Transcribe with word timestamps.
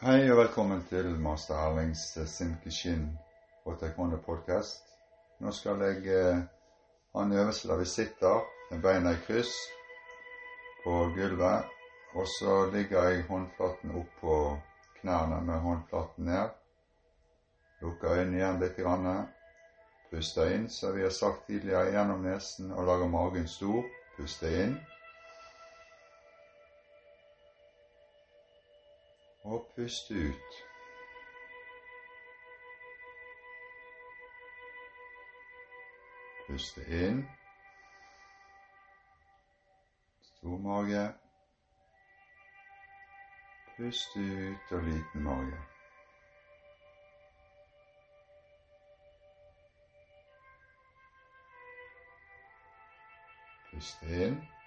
Hei 0.00 0.30
og 0.32 0.38
velkommen 0.38 0.78
til 0.88 1.10
master 1.20 1.58
Erlings 1.60 2.00
Sinkishin 2.32 3.02
og 3.68 3.74
Taekwondo 3.82 4.16
podcast. 4.24 4.86
Nå 5.44 5.50
skal 5.52 5.82
jeg 5.84 6.06
eh, 6.08 6.38
ha 7.12 7.24
en 7.26 7.34
øvelse 7.36 7.68
der 7.68 7.76
vi 7.76 7.84
sitter 7.84 8.46
med 8.70 8.80
beina 8.80 9.12
i 9.12 9.18
kryss 9.26 9.50
på 10.84 10.94
gulvet. 11.18 11.68
Og 12.14 12.24
så 12.38 12.54
ligger 12.72 13.10
jeg 13.10 13.26
håndflaten 13.28 13.92
opp 14.00 14.16
på 14.22 14.36
knærne 15.02 15.42
med 15.44 15.60
håndflaten 15.66 16.24
ned. 16.32 16.48
Lukker 17.82 18.16
øynene 18.22 18.40
igjen 18.40 18.64
litt. 18.64 18.80
Grann. 18.80 19.26
Puster 20.10 20.48
inn, 20.54 20.70
som 20.72 20.96
vi 20.96 21.04
har 21.04 21.12
sagt 21.12 21.44
tidligere, 21.46 21.92
gjennom 21.92 22.24
nesen 22.24 22.72
og 22.72 22.88
lager 22.88 23.12
magen 23.18 23.48
stor. 23.48 23.84
Puster 24.16 24.62
inn. 24.64 24.80
Og 29.44 29.72
puste 29.76 30.14
ut. 30.14 30.52
Puste 36.46 36.80
inn. 36.88 37.28
Stor 40.22 40.58
mage. 40.58 41.14
Puste 43.76 44.20
ut 44.20 44.72
og 44.72 44.82
liten 44.82 45.22
mage. 45.22 45.60
Puste 53.70 54.24
inn. 54.26 54.59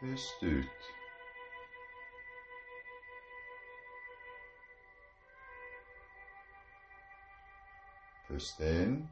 Pust 0.00 0.42
ut. 0.42 0.68
Pust 8.28 8.60
inn. 8.60 9.08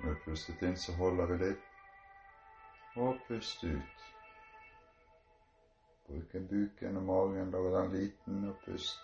Når 0.00 0.10
du 0.10 0.20
pustet 0.24 0.62
inn, 0.62 0.76
så 0.76 0.92
holder 0.92 1.26
vi 1.26 1.42
litt. 1.44 1.66
Og 2.96 3.18
pust 3.26 3.64
ut. 3.64 4.08
Bruk 6.06 6.32
buken 6.50 6.96
og 6.96 7.02
magen, 7.02 7.50
lag 7.50 7.72
den 7.74 7.94
liten, 7.98 8.44
og 8.48 8.56
pust 8.64 9.02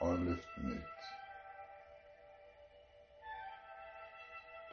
all 0.00 0.18
luften 0.30 0.76
ut. 0.78 1.17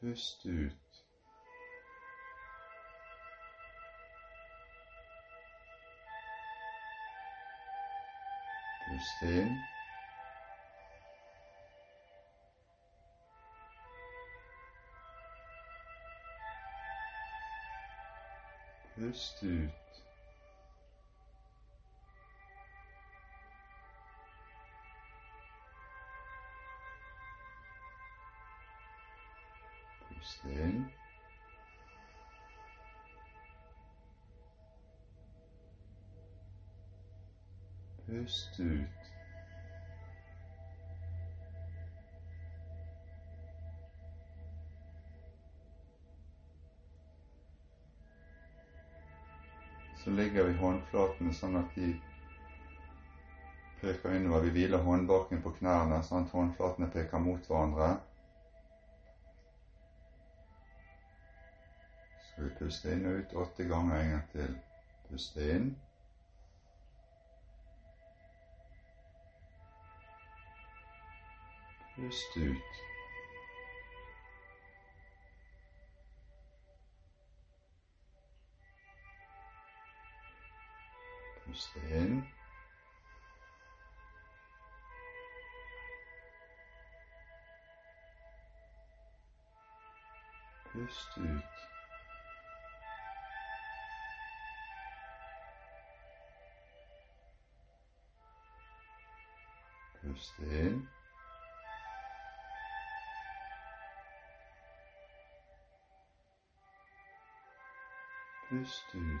Pust 0.00 0.46
ut. 0.46 0.72
Pust 8.86 9.22
inn. 9.22 9.58
Pust 18.94 19.42
ut. 19.42 19.87
Pust 38.28 38.60
ut. 38.60 38.88
Så 49.96 50.10
legger 50.10 50.44
vi 50.44 50.58
håndflatene 50.60 51.32
sånn 51.32 51.56
at 51.56 51.72
de 51.72 51.94
peker 53.80 54.18
innover. 54.18 54.44
Vi 54.44 54.52
hviler 54.58 54.84
håndbaken 54.84 55.40
på 55.40 55.56
knærne 55.62 56.04
sånn 56.04 56.28
at 56.28 56.36
håndflatene 56.36 56.92
peker 56.92 57.24
mot 57.24 57.48
hverandre. 57.48 57.90
Så 62.28 62.44
vi 62.44 62.54
puste 62.60 62.92
inn 62.92 63.08
og 63.08 63.22
ut 63.24 63.36
åtte 63.48 63.72
ganger 63.72 64.02
en 64.04 64.16
gang 64.18 64.32
til. 64.36 64.58
Puste 65.08 65.52
inn. 65.56 65.70
Pust 71.98 72.36
ut. 72.36 72.56
Puste 81.44 81.80
inn. 81.90 82.22
Pust 90.72 91.18
ut. 91.18 91.42
Pust 100.00 100.38
inn. 100.38 100.97
Pust 108.48 108.94
ut. 108.94 109.20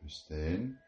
Pust 0.00 0.30
inn. 0.30 0.78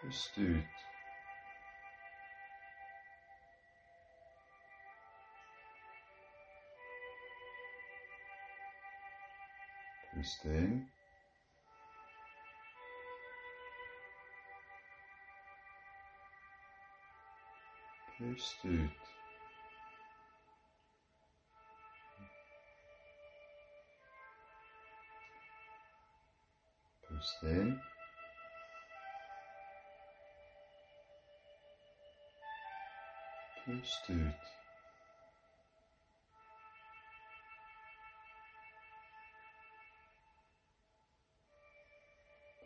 Pust 0.00 0.38
ut. 0.38 0.64
Pust 10.14 10.44
inn. 10.46 11.01
Pust 18.18 18.64
ut. 18.64 18.90
Pust 27.08 27.42
inn. 27.42 27.80
Pust 33.64 34.10
ut. 34.10 34.42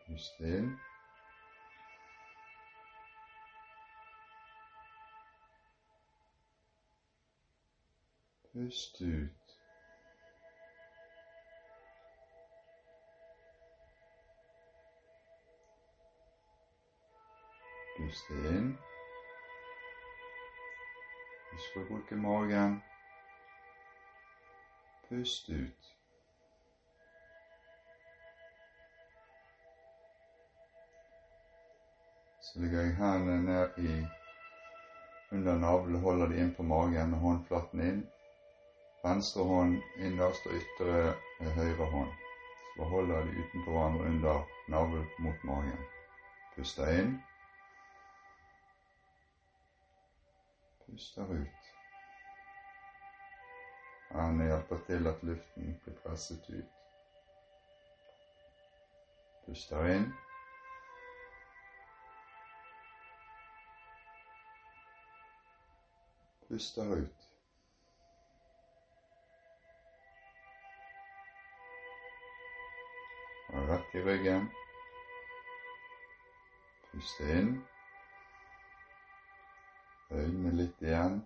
Pust 0.06 0.40
inn. 0.40 0.95
Pust 8.56 9.00
ut. 9.02 9.30
Pust 17.96 18.30
inn. 18.30 18.70
Husk 21.50 21.76
å 21.76 21.84
bruke 21.90 22.16
magen. 22.16 22.80
Pust 25.10 25.52
ut. 25.52 25.92
Så 32.40 32.64
legger 32.64 32.86
jeg 32.86 32.98
hendene 33.04 33.38
ned 33.52 33.80
i 33.84 33.94
under 35.36 35.60
navlen, 35.60 36.00
holder 36.00 36.32
de 36.32 36.40
inn 36.40 36.56
på 36.56 36.64
magen 36.64 37.12
med 37.12 37.26
håndflaten 37.28 37.88
inn. 37.92 38.06
Venstre 39.06 39.42
hånd 39.46 39.76
innerst 40.02 40.46
og 40.50 40.54
ytre 40.58 40.94
høyre 41.54 41.84
hånd. 41.92 42.14
Så 42.74 42.86
holder 42.90 43.28
de 43.28 43.42
utenpå 43.42 43.70
hverandre 43.70 44.06
under 44.08 44.40
navlen 44.68 45.04
mot 45.22 45.44
magen. 45.46 45.84
Puster 46.56 46.90
inn. 46.90 47.12
Puster 50.86 51.30
ut. 51.30 51.68
Hendene 54.10 54.48
hjelper 54.50 54.82
til 54.88 55.06
at 55.12 55.22
luften 55.28 55.78
blir 55.84 55.94
presset 56.02 56.50
ut. 56.50 56.74
Puster 59.46 59.86
inn. 59.92 60.10
Puster 66.50 66.96
ut. 67.04 67.25
Rett 73.68 73.94
i 73.94 74.00
ryggen. 74.00 74.50
Pust 76.90 77.20
inn. 77.20 77.64
Øynene 80.10 80.50
litt 80.56 80.82
igjen. 80.82 81.16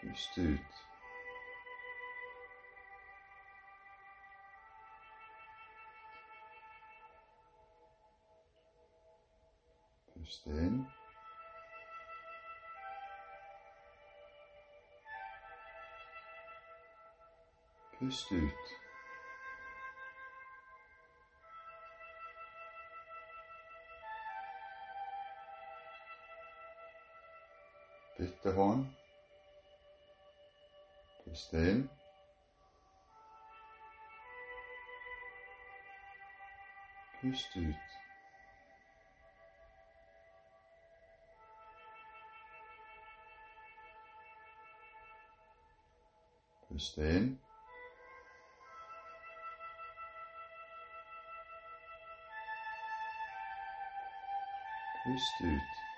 Pust 0.00 0.38
ut. 0.38 0.74
Pust 10.12 10.46
inn. 10.46 10.84
Pust 17.98 18.32
ut. 18.32 18.87
Hånd. 28.18 28.86
Pust 31.24 31.52
inn. 31.52 31.88
Pust 37.20 37.56
ut. 37.56 37.74
Pust 46.68 46.98
inn. 46.98 47.38
Pust 55.04 55.40
ut. 55.42 55.97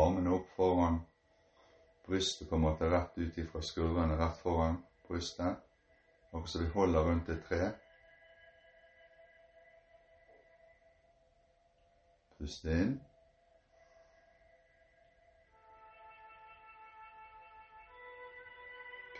Armene 0.00 0.34
opp 0.34 0.48
foran 0.56 1.00
brystet, 2.06 2.48
på 2.48 2.56
en 2.56 2.64
måte 2.64 2.90
rett 2.90 3.18
ut 3.18 3.38
ifra 3.38 3.62
skuldrene, 3.62 4.16
rett 4.18 4.40
foran 4.42 4.78
brystet. 5.08 5.60
Og 6.32 6.48
så 6.48 6.62
vi 6.62 6.68
holder 6.74 7.06
rundt 7.06 7.28
et 7.28 7.42
tre. 7.48 7.70
Pust 12.38 12.64
inn. 12.64 12.94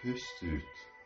Pust 0.03 0.43
ut. 0.43 1.00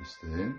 Pust 0.00 0.22
inn. 0.22 0.58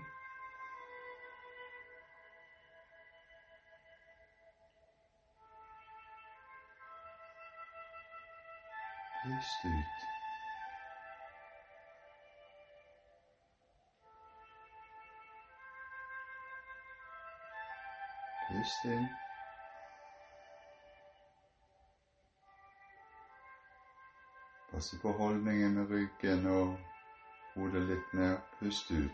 Pust 9.24 9.64
ut. 9.64 9.98
Pust 18.48 18.84
inn. 18.84 19.08
Passe 24.70 24.98
på 25.02 25.12
holdningen 25.12 25.74
med 25.74 25.90
ryggen 25.90 26.46
og 26.46 26.91
hodet 27.54 27.82
litt 27.82 28.12
ned. 28.12 28.38
Pust 28.58 28.90
ut. 28.90 29.10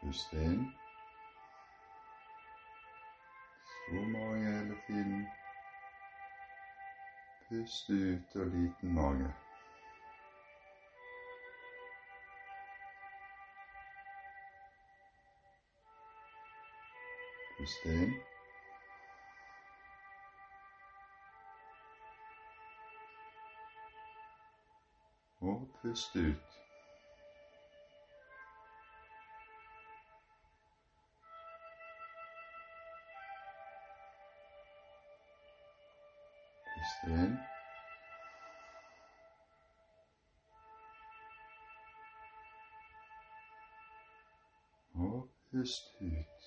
Pust 0.00 0.32
inn. 0.32 0.64
Stor 3.70 4.08
mage 4.08 4.40
hele 4.40 4.78
tiden. 4.86 5.28
Pust 7.48 7.90
ut 7.90 8.36
og 8.36 8.46
liten 8.46 8.94
mage. 8.94 9.30
Pust 17.58 17.86
inn. 17.86 18.29
Og 25.40 25.68
pust 25.82 26.16
ut. 26.16 26.36
Pust 36.64 37.04
inn. 37.06 37.38
Og 44.94 45.28
pust 45.50 45.94
ut. 46.00 46.39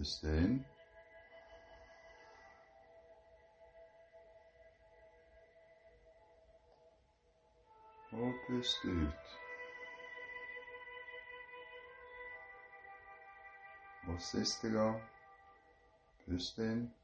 Puste 0.00 0.28
inn. 0.28 0.66
Og 8.12 8.32
pust 8.46 8.84
ut. 8.84 9.34
Og 14.08 14.20
siste 14.20 14.68
gang. 14.68 15.02
Pust 16.24 16.58
inn. 16.58 16.94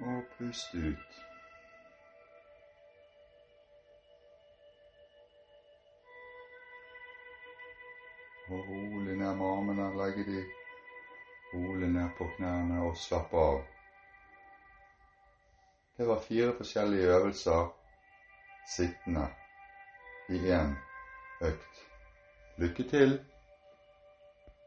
Og 0.00 0.22
pust 0.38 0.74
ut. 0.74 1.31
Og 8.52 8.68
rolig 8.68 9.16
ned 9.16 9.34
med 9.38 9.46
armene. 9.46 9.86
Legge 9.96 10.24
de 10.30 10.40
rolig 11.54 11.88
ned 11.88 12.08
på 12.18 12.28
knærne 12.36 12.80
og 12.86 12.96
slappe 12.96 13.36
av. 13.36 13.60
Det 15.96 16.08
var 16.08 16.24
fire 16.28 16.52
forskjellige 16.58 17.10
øvelser 17.16 17.66
sittende 18.76 19.26
i 20.28 20.40
én 20.60 20.72
økt. 21.48 21.84
Lykke 22.58 22.88
til! 22.94 23.31